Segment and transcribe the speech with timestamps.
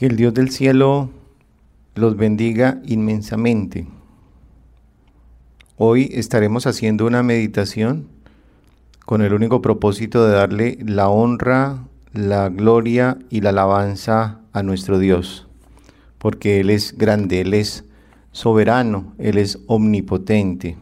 [0.00, 1.10] Que el Dios del cielo
[1.94, 3.86] los bendiga inmensamente.
[5.76, 8.08] Hoy estaremos haciendo una meditación
[9.04, 11.84] con el único propósito de darle la honra,
[12.14, 15.46] la gloria y la alabanza a nuestro Dios,
[16.16, 17.84] porque Él es grande, Él es
[18.32, 20.78] soberano, Él es omnipotente.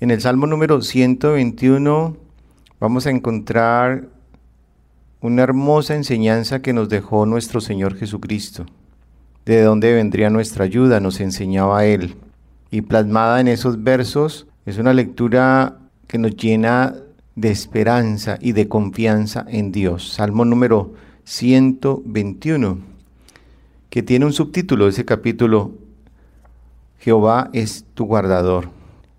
[0.00, 2.16] En el Salmo número 121
[2.80, 4.08] vamos a encontrar
[5.22, 8.64] una hermosa enseñanza que nos dejó nuestro Señor Jesucristo.
[9.44, 12.16] De dónde vendría nuestra ayuda, nos enseñaba Él.
[12.70, 16.94] Y plasmada en esos versos es una lectura que nos llena
[17.36, 20.12] de esperanza y de confianza en Dios.
[20.12, 20.94] Salmo número
[21.24, 22.78] 121,
[23.90, 25.72] que tiene un subtítulo, ese capítulo,
[26.98, 28.70] Jehová es tu guardador.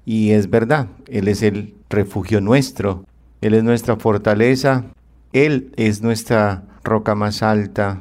[0.06, 3.06] Y es verdad, Él es el refugio nuestro,
[3.42, 4.86] Él es nuestra fortaleza,
[5.34, 8.00] él es nuestra roca más alta,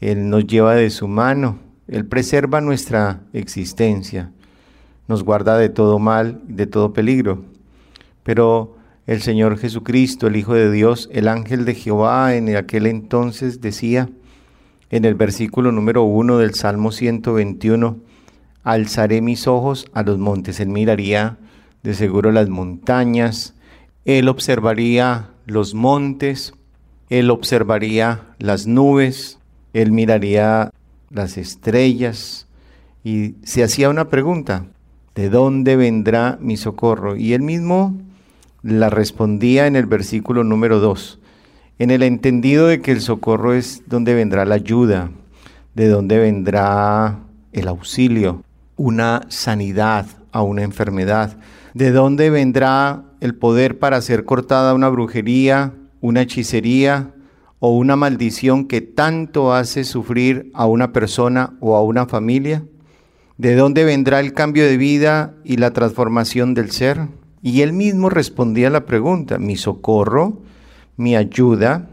[0.00, 4.32] Él nos lleva de su mano, Él preserva nuestra existencia,
[5.06, 7.44] nos guarda de todo mal, de todo peligro.
[8.24, 8.76] Pero
[9.06, 14.08] el Señor Jesucristo, el Hijo de Dios, el ángel de Jehová en aquel entonces decía
[14.90, 17.98] en el versículo número uno del Salmo 121,
[18.64, 21.38] alzaré mis ojos a los montes, Él miraría
[21.84, 23.54] de seguro las montañas,
[24.04, 26.52] Él observaría los montes,
[27.08, 29.38] él observaría las nubes,
[29.72, 30.70] él miraría
[31.10, 32.46] las estrellas
[33.04, 34.66] y se hacía una pregunta,
[35.14, 37.16] ¿de dónde vendrá mi socorro?
[37.16, 37.96] Y él mismo
[38.62, 41.20] la respondía en el versículo número 2,
[41.78, 45.10] en el entendido de que el socorro es donde vendrá la ayuda,
[45.74, 47.20] de dónde vendrá
[47.52, 48.42] el auxilio,
[48.76, 51.36] una sanidad a una enfermedad,
[51.74, 55.72] de dónde vendrá el poder para ser cortada una brujería,
[56.06, 57.10] una hechicería
[57.58, 62.62] o una maldición que tanto hace sufrir a una persona o a una familia?
[63.38, 67.08] ¿De dónde vendrá el cambio de vida y la transformación del ser?
[67.42, 70.42] Y él mismo respondía a la pregunta, mi socorro,
[70.96, 71.90] mi ayuda,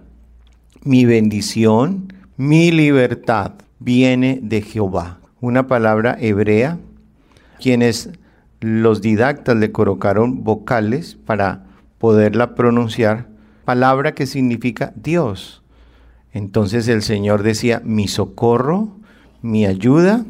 [0.84, 5.20] mi bendición, mi libertad viene de Jehová.
[5.42, 6.78] Una palabra hebrea,
[7.60, 8.12] quienes
[8.62, 11.66] los didactas le colocaron vocales para
[11.98, 13.33] poderla pronunciar,
[13.66, 15.62] palabra que significa Dios.
[16.32, 18.90] Entonces el Señor decía, mi socorro,
[19.42, 20.26] mi ayuda,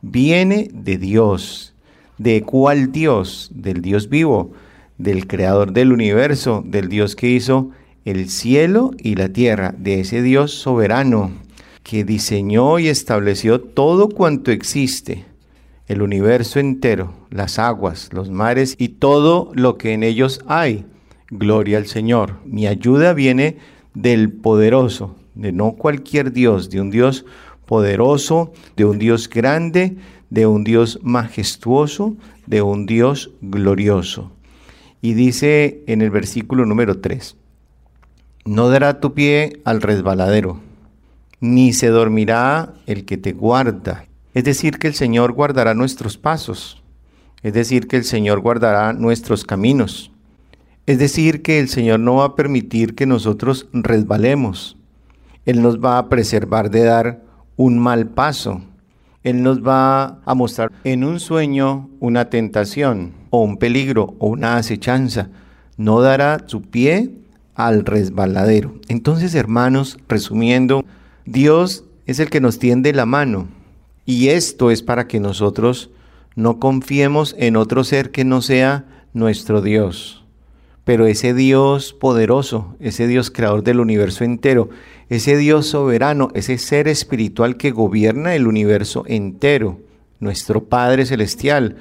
[0.00, 1.74] viene de Dios.
[2.18, 3.50] ¿De cuál Dios?
[3.54, 4.52] Del Dios vivo,
[4.98, 7.70] del creador del universo, del Dios que hizo
[8.04, 11.30] el cielo y la tierra, de ese Dios soberano
[11.82, 15.24] que diseñó y estableció todo cuanto existe
[15.88, 20.86] el universo entero, las aguas, los mares y todo lo que en ellos hay.
[21.34, 22.34] Gloria al Señor.
[22.44, 23.56] Mi ayuda viene
[23.94, 27.24] del poderoso, de no cualquier Dios, de un Dios
[27.64, 29.96] poderoso, de un Dios grande,
[30.28, 32.16] de un Dios majestuoso,
[32.46, 34.30] de un Dios glorioso.
[35.00, 37.34] Y dice en el versículo número 3,
[38.44, 40.60] no dará tu pie al resbaladero,
[41.40, 44.04] ni se dormirá el que te guarda.
[44.34, 46.82] Es decir, que el Señor guardará nuestros pasos.
[47.42, 50.11] Es decir, que el Señor guardará nuestros caminos.
[50.84, 54.76] Es decir, que el Señor no va a permitir que nosotros resbalemos.
[55.46, 57.22] Él nos va a preservar de dar
[57.56, 58.62] un mal paso.
[59.22, 64.56] Él nos va a mostrar en un sueño una tentación o un peligro o una
[64.56, 65.30] acechanza.
[65.76, 67.10] No dará su pie
[67.54, 68.74] al resbaladero.
[68.88, 70.84] Entonces, hermanos, resumiendo,
[71.26, 73.46] Dios es el que nos tiende la mano.
[74.04, 75.90] Y esto es para que nosotros
[76.34, 80.21] no confiemos en otro ser que no sea nuestro Dios.
[80.84, 84.68] Pero ese Dios poderoso, ese Dios creador del universo entero,
[85.08, 89.80] ese Dios soberano, ese ser espiritual que gobierna el universo entero,
[90.18, 91.76] nuestro Padre Celestial,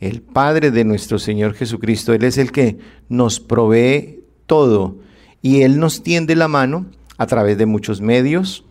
[0.00, 4.96] el Padre de nuestro Señor Jesucristo, Él es el que nos provee todo.
[5.40, 6.86] Y Él nos tiende la mano
[7.18, 8.64] a través de muchos medios,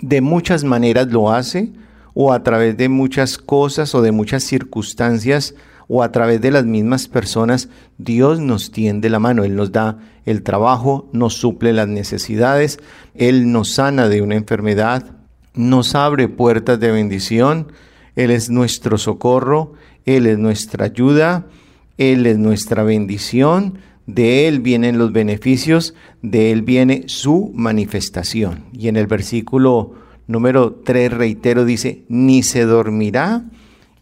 [0.00, 1.72] de muchas maneras lo hace,
[2.14, 5.54] o a través de muchas cosas o de muchas circunstancias
[5.92, 9.98] o a través de las mismas personas, Dios nos tiende la mano, Él nos da
[10.24, 12.78] el trabajo, nos suple las necesidades,
[13.16, 15.04] Él nos sana de una enfermedad,
[15.52, 17.72] nos abre puertas de bendición,
[18.14, 19.72] Él es nuestro socorro,
[20.04, 21.46] Él es nuestra ayuda,
[21.98, 28.66] Él es nuestra bendición, de Él vienen los beneficios, de Él viene su manifestación.
[28.72, 29.94] Y en el versículo
[30.28, 33.42] número 3, reitero, dice, ni se dormirá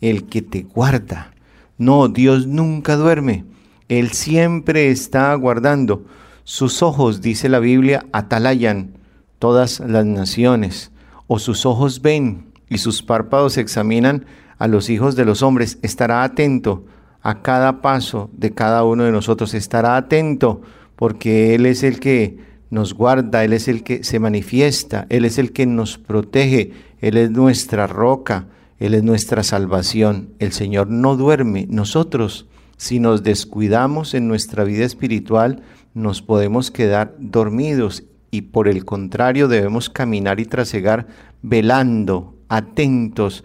[0.03, 1.33] el que te guarda.
[1.79, 3.45] No, Dios nunca duerme.
[3.89, 6.05] Él siempre está guardando.
[6.45, 8.95] Sus ojos, dice la Biblia, atalayan
[9.39, 10.91] todas las naciones.
[11.31, 14.25] o sus ojos ven y sus párpados examinan
[14.59, 16.87] a los hijos de los hombres, estará atento
[17.21, 20.63] a cada paso de cada uno de nosotros, estará atento
[20.97, 22.39] porque Él es el que
[22.71, 27.17] nos guarda, Él es el que se manifiesta, Él es el que nos protege, Él
[27.17, 28.47] es nuestra roca,
[28.79, 30.31] Él es nuestra salvación.
[30.39, 31.67] El Señor no duerme.
[31.69, 32.47] Nosotros,
[32.77, 35.63] si nos descuidamos en nuestra vida espiritual,
[35.95, 41.07] nos podemos quedar dormidos y por el contrario debemos caminar y trasegar
[41.43, 43.45] velando, atentos,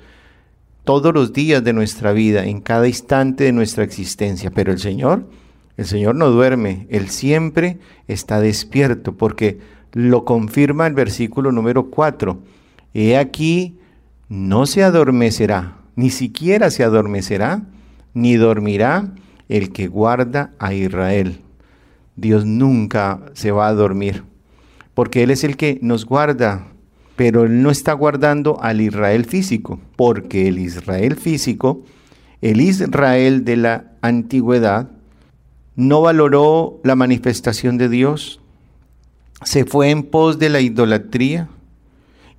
[0.84, 4.52] todos los días de nuestra vida, en cada instante de nuestra existencia.
[4.52, 5.30] Pero el Señor,
[5.78, 9.60] el Señor no duerme, Él siempre está despierto, porque
[9.94, 12.38] lo confirma el versículo número 4.
[12.94, 13.78] He aquí,
[14.30, 17.64] no se adormecerá, ni siquiera se adormecerá,
[18.14, 19.14] ni dormirá
[19.50, 21.42] el que guarda a Israel.
[22.16, 24.24] Dios nunca se va a dormir,
[24.94, 26.68] porque Él es el que nos guarda,
[27.16, 31.84] pero Él no está guardando al Israel físico, porque el Israel físico,
[32.42, 34.90] el Israel de la antigüedad,
[35.76, 38.40] no valoró la manifestación de Dios,
[39.44, 41.50] se fue en pos de la idolatría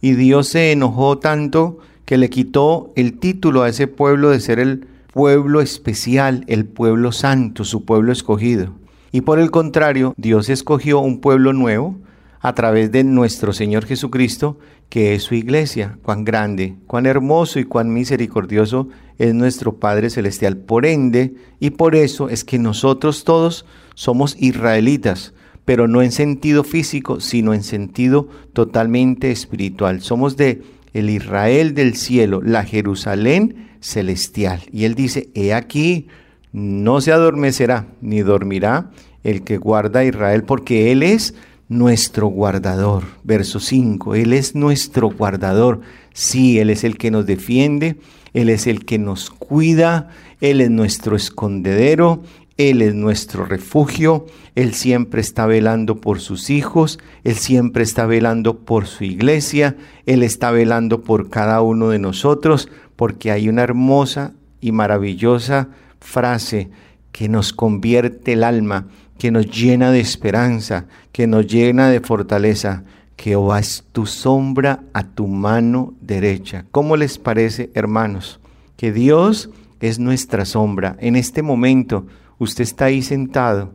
[0.05, 4.59] y Dios se enojó tanto que le quitó el título a ese pueblo de ser
[4.59, 8.75] el pueblo especial, el pueblo santo, su pueblo escogido.
[9.13, 11.97] Y por el contrario, Dios escogió un pueblo nuevo
[12.41, 14.59] a través de nuestro Señor Jesucristo,
[14.91, 15.97] que es su iglesia.
[16.03, 20.59] Cuán grande, cuán hermoso y cuán misericordioso es nuestro Padre Celestial.
[20.59, 23.65] Por ende, y por eso es que nosotros todos
[23.95, 25.33] somos israelitas,
[25.65, 30.01] pero no en sentido físico, sino en sentido totalmente espiritual.
[30.01, 30.63] Somos de
[30.93, 34.63] el Israel del cielo, la Jerusalén celestial.
[34.73, 36.07] Y él dice, he aquí,
[36.53, 38.91] no se adormecerá ni dormirá
[39.25, 41.35] el que guarda a Israel, porque Él es
[41.69, 43.05] nuestro guardador.
[43.25, 45.81] Verso 5, Él es nuestro guardador.
[46.13, 47.97] Sí, Él es el que nos defiende,
[48.35, 52.23] Él es el que nos cuida, Él es nuestro escondedero,
[52.57, 58.59] Él es nuestro refugio, Él siempre está velando por sus hijos, Él siempre está velando
[58.59, 64.35] por su iglesia, Él está velando por cada uno de nosotros, porque hay una hermosa
[64.61, 65.69] y maravillosa
[65.99, 66.71] frase
[67.11, 68.87] que nos convierte el alma,
[69.19, 72.85] que nos llena de esperanza, que nos llena de fortaleza.
[73.17, 76.67] Jehová es tu sombra a tu mano derecha.
[76.71, 78.41] ¿Cómo les parece, hermanos?
[78.77, 80.97] Que Dios es nuestra sombra.
[81.01, 82.07] En este momento,
[82.39, 83.73] usted está ahí sentado,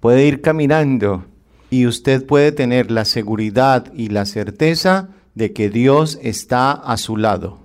[0.00, 1.24] puede ir caminando
[1.70, 7.16] y usted puede tener la seguridad y la certeza de que Dios está a su
[7.16, 7.58] lado.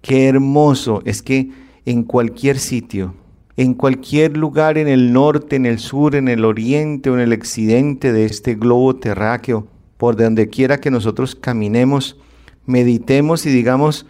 [0.00, 1.50] Qué hermoso es que
[1.84, 3.14] en cualquier sitio,
[3.56, 7.32] en cualquier lugar en el norte, en el sur, en el oriente o en el
[7.32, 12.16] occidente de este globo terráqueo, por donde quiera que nosotros caminemos,
[12.66, 14.06] meditemos y digamos,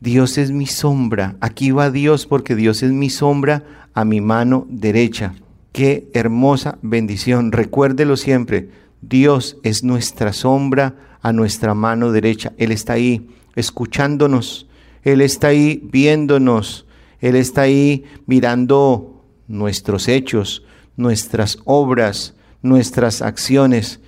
[0.00, 3.64] Dios es mi sombra, aquí va Dios porque Dios es mi sombra
[3.94, 5.34] a mi mano derecha.
[5.72, 8.70] Qué hermosa bendición, recuérdelo siempre,
[9.02, 14.66] Dios es nuestra sombra a nuestra mano derecha, Él está ahí escuchándonos,
[15.04, 16.86] Él está ahí viéndonos,
[17.20, 20.64] él está ahí mirando nuestros hechos,
[20.96, 24.00] nuestras obras, nuestras acciones,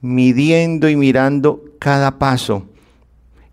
[0.00, 2.68] midiendo y mirando cada paso.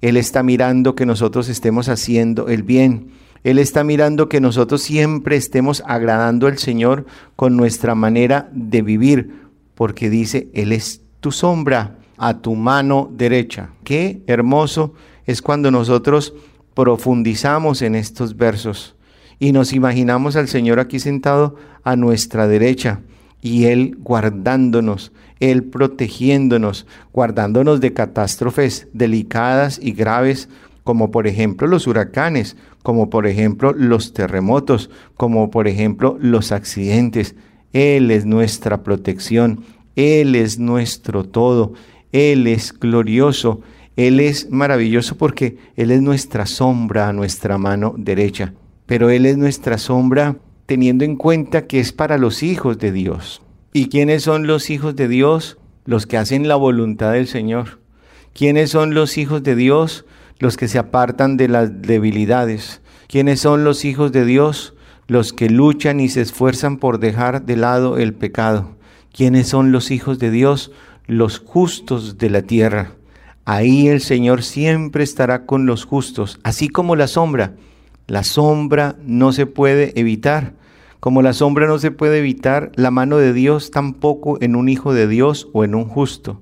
[0.03, 3.12] Él está mirando que nosotros estemos haciendo el bien.
[3.45, 7.05] Él está mirando que nosotros siempre estemos agradando al Señor
[7.38, 13.69] con nuestra manera de vivir, porque dice, Él es tu sombra a tu mano derecha.
[13.86, 14.93] Qué hermoso
[15.25, 16.33] es cuando nosotros
[16.74, 18.98] profundizamos en estos versos
[19.39, 21.55] y nos imaginamos al Señor aquí sentado
[21.86, 23.00] a nuestra derecha
[23.43, 30.50] y Él guardándonos, Él protegiéndonos, guardándonos de catástrofes delicadas y graves,
[30.83, 37.35] como por ejemplo los huracanes, como por ejemplo los terremotos, como por ejemplo los accidentes.
[37.73, 39.63] Él es nuestra protección,
[39.95, 41.73] Él es nuestro todo,
[42.13, 43.62] Él es glorioso,
[43.97, 48.53] Él es maravilloso porque Él es nuestra sombra nuestra mano derecha
[48.85, 50.35] pero Él es nuestra sombra
[50.65, 53.41] teniendo en cuenta que es para los hijos de Dios.
[53.74, 55.58] ¿Y quiénes son los hijos de Dios?
[55.86, 57.79] Los que hacen la voluntad del Señor.
[58.34, 60.05] ¿Quiénes son los hijos de Dios?
[60.39, 62.82] Los que se apartan de las debilidades.
[63.08, 64.74] ¿Quiénes son los hijos de Dios?
[65.08, 68.77] Los que luchan y se esfuerzan por dejar de lado el pecado.
[69.12, 70.72] ¿Quiénes son los hijos de Dios?
[71.05, 72.93] Los justos de la tierra.
[73.46, 77.53] Ahí el Señor siempre estará con los justos, así como la sombra
[78.07, 80.53] la sombra no se puede evitar.
[81.00, 84.93] Como la sombra no se puede evitar, la mano de Dios tampoco en un hijo
[84.93, 86.41] de Dios o en un justo.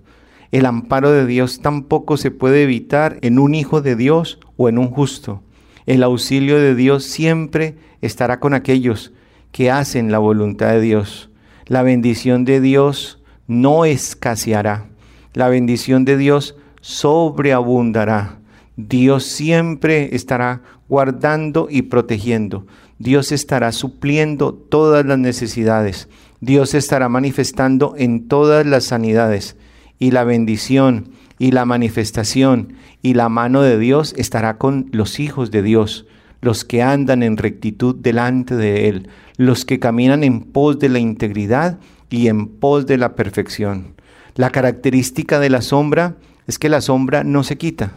[0.51, 4.77] El amparo de Dios tampoco se puede evitar en un hijo de Dios o en
[4.77, 5.43] un justo.
[5.85, 9.13] El auxilio de Dios siempre estará con aquellos
[9.51, 11.29] que hacen la voluntad de Dios.
[11.67, 14.87] La bendición de Dios no escaseará.
[15.33, 18.40] La bendición de Dios sobreabundará.
[18.77, 22.65] Dios siempre estará guardando y protegiendo.
[22.99, 26.07] Dios estará supliendo todas las necesidades.
[26.39, 29.57] Dios estará manifestando en todas las sanidades.
[29.99, 35.51] Y la bendición y la manifestación y la mano de Dios estará con los hijos
[35.51, 36.05] de Dios,
[36.41, 40.99] los que andan en rectitud delante de Él, los que caminan en pos de la
[40.99, 43.95] integridad y en pos de la perfección.
[44.35, 46.15] La característica de la sombra
[46.47, 47.93] es que la sombra no se quita,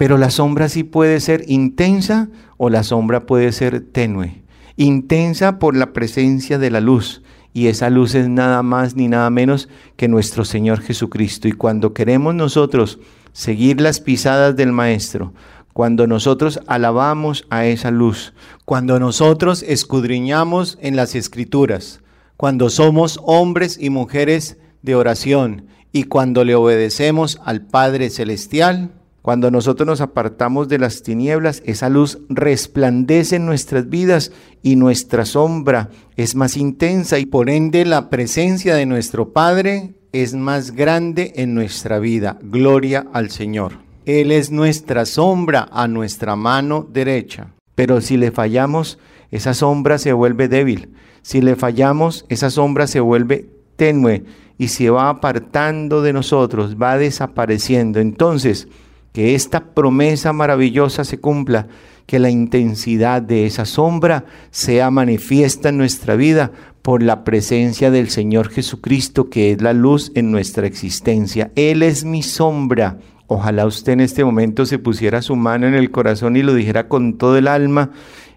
[0.00, 4.42] pero la sombra sí puede ser intensa o la sombra puede ser tenue.
[4.76, 7.20] Intensa por la presencia de la luz
[7.52, 11.48] y esa luz es nada más ni nada menos que nuestro Señor Jesucristo.
[11.48, 12.98] Y cuando queremos nosotros
[13.34, 15.34] seguir las pisadas del Maestro,
[15.74, 18.32] cuando nosotros alabamos a esa luz,
[18.64, 22.00] cuando nosotros escudriñamos en las escrituras,
[22.38, 28.92] cuando somos hombres y mujeres de oración y cuando le obedecemos al Padre Celestial,
[29.22, 35.26] cuando nosotros nos apartamos de las tinieblas, esa luz resplandece en nuestras vidas y nuestra
[35.26, 41.32] sombra es más intensa y por ende la presencia de nuestro Padre es más grande
[41.36, 42.38] en nuestra vida.
[42.42, 43.72] Gloria al Señor.
[44.06, 47.48] Él es nuestra sombra a nuestra mano derecha.
[47.74, 48.98] Pero si le fallamos,
[49.30, 50.94] esa sombra se vuelve débil.
[51.22, 54.24] Si le fallamos, esa sombra se vuelve tenue
[54.58, 58.00] y se va apartando de nosotros, va desapareciendo.
[58.00, 58.68] Entonces,
[59.12, 61.68] que esta promesa maravillosa se cumpla,
[62.06, 66.52] que la intensidad de esa sombra sea manifiesta en nuestra vida
[66.82, 71.52] por la presencia del Señor Jesucristo, que es la luz en nuestra existencia.
[71.54, 72.98] Él es mi sombra.
[73.26, 76.88] Ojalá usted en este momento se pusiera su mano en el corazón y lo dijera
[76.88, 77.90] con todo el alma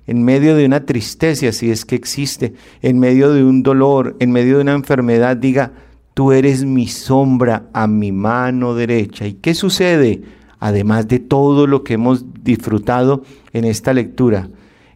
[0.05, 4.31] en medio de una tristeza, si es que existe, en medio de un dolor, en
[4.31, 5.71] medio de una enfermedad, diga,
[6.13, 9.25] tú eres mi sombra a mi mano derecha.
[9.25, 10.21] ¿Y qué sucede?
[10.65, 14.47] Además de todo lo que hemos disfrutado en esta lectura,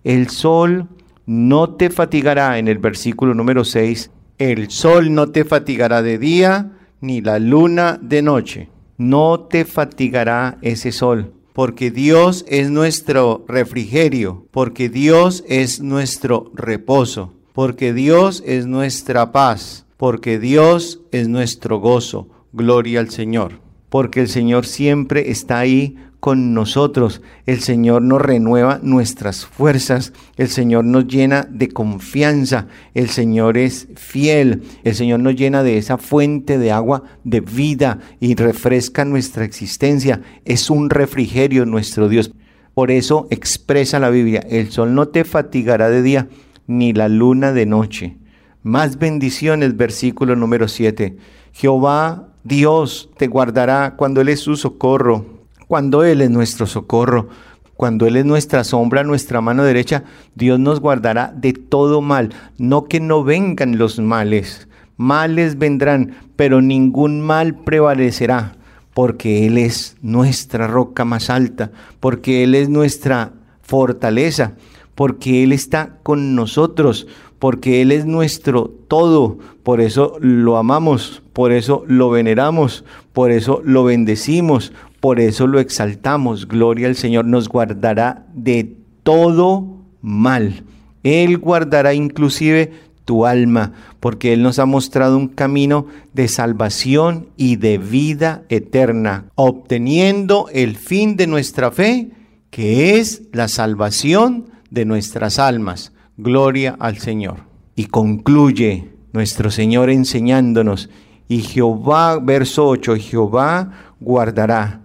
[0.06, 0.88] el sol
[1.26, 6.72] no te fatigará en el versículo número 6, el sol no te fatigará de día,
[7.02, 8.70] ni la luna de noche.
[8.98, 17.34] No te fatigará ese sol porque Dios es nuestro refrigerio, porque Dios es nuestro reposo,
[17.52, 22.30] porque Dios es nuestra paz, porque Dios es nuestro gozo.
[22.54, 27.22] Gloria al Señor, porque el Señor siempre está ahí con nosotros.
[27.46, 30.14] El Señor nos renueva nuestras fuerzas.
[30.36, 32.68] El Señor nos llena de confianza.
[32.94, 34.64] El Señor es fiel.
[34.84, 40.22] El Señor nos llena de esa fuente de agua de vida y refresca nuestra existencia.
[40.44, 42.32] Es un refrigerio nuestro Dios.
[42.74, 46.28] Por eso expresa la Biblia, el sol no te fatigará de día,
[46.68, 48.18] ni la luna de noche.
[48.62, 51.18] Más bendiciones, versículo número 7.
[51.54, 55.38] Jehová Dios te guardará cuando Él es su socorro
[55.68, 57.28] cuando Él es nuestro socorro,
[57.76, 62.34] cuando Él es nuestra sombra, nuestra mano derecha, Dios nos guardará de todo mal.
[62.58, 68.56] No que no vengan los males, males vendrán, pero ningún mal prevalecerá,
[68.94, 74.54] porque Él es nuestra roca más alta, porque Él es nuestra fortaleza,
[74.96, 77.08] porque Él está con nosotros,
[77.40, 83.62] porque Él es nuestro todo, por eso lo amamos, por eso lo veneramos, por eso
[83.64, 86.48] lo bendecimos, por eso lo exaltamos.
[86.48, 90.64] Gloria al Señor, nos guardará de todo mal.
[91.04, 92.72] Él guardará inclusive
[93.06, 99.28] tu alma, porque Él nos ha mostrado un camino de salvación y de vida eterna,
[99.36, 102.10] obteniendo el fin de nuestra fe,
[102.50, 105.94] que es la salvación de nuestras almas.
[106.18, 107.38] Gloria al Señor.
[107.76, 110.90] Y concluye nuestro Señor enseñándonos,
[111.30, 114.82] y Jehová, verso 8, Jehová guardará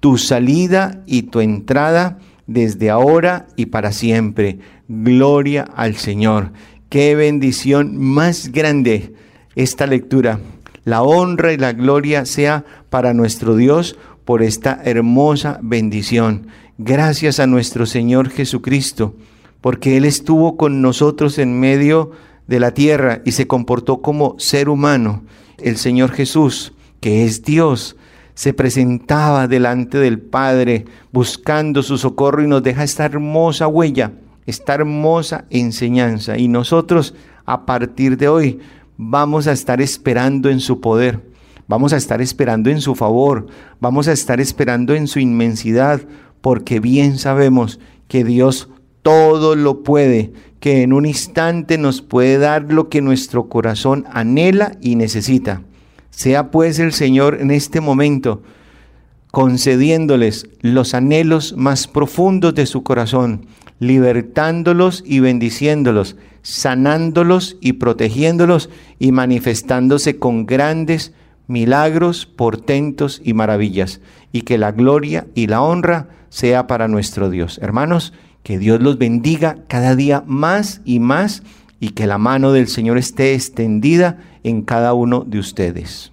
[0.00, 4.58] tu salida y tu entrada desde ahora y para siempre.
[4.88, 6.52] Gloria al Señor.
[6.88, 9.14] Qué bendición más grande
[9.54, 10.40] esta lectura.
[10.84, 16.48] La honra y la gloria sea para nuestro Dios por esta hermosa bendición.
[16.78, 19.14] Gracias a nuestro Señor Jesucristo,
[19.62, 22.10] porque Él estuvo con nosotros en medio
[22.46, 25.22] de la tierra y se comportó como ser humano.
[25.56, 27.96] El Señor Jesús, que es Dios,
[28.34, 34.12] se presentaba delante del Padre buscando su socorro y nos deja esta hermosa huella,
[34.44, 36.36] esta hermosa enseñanza.
[36.36, 37.14] Y nosotros
[37.46, 38.60] a partir de hoy
[38.98, 41.32] vamos a estar esperando en su poder,
[41.68, 43.46] Vamos a estar esperando en su favor,
[43.80, 46.02] vamos a estar esperando en su inmensidad,
[46.40, 48.68] porque bien sabemos que Dios
[49.02, 54.76] todo lo puede, que en un instante nos puede dar lo que nuestro corazón anhela
[54.80, 55.62] y necesita.
[56.10, 58.42] Sea pues el Señor en este momento
[59.32, 63.46] concediéndoles los anhelos más profundos de su corazón,
[63.80, 68.68] libertándolos y bendiciéndolos, sanándolos y protegiéndolos
[68.98, 71.14] y manifestándose con grandes
[71.48, 74.00] milagros, portentos y maravillas,
[74.32, 77.58] y que la gloria y la honra sea para nuestro Dios.
[77.62, 81.42] Hermanos, que Dios los bendiga cada día más y más
[81.80, 86.11] y que la mano del Señor esté extendida en cada uno de ustedes.